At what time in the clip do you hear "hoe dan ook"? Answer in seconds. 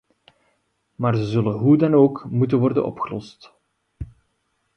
1.57-2.25